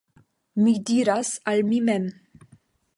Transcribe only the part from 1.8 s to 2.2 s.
mem: